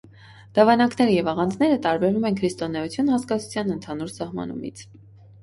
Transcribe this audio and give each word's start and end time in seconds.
Դավանանքները 0.59 1.11
և 1.15 1.29
աղանդները 1.33 1.77
տարբերվում 1.83 2.25
են 2.31 2.39
«քրիստոնեություն» 2.41 3.13
հասկացության 3.15 3.71
ընդհանուր 3.77 4.13
սահմանումից։ 4.17 4.85